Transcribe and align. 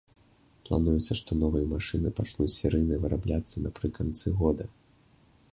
Плануецца, 0.67 1.17
што 1.19 1.37
новыя 1.41 1.67
машыны 1.75 2.09
пачнуць 2.21 2.51
серыйна 2.61 2.95
вырабляцца 3.07 3.65
напрыканцы 3.67 4.27
года. 4.41 4.65